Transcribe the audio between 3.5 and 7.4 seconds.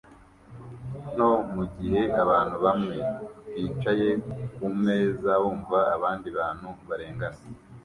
bicaye kumeza bumva abandi bantu barengana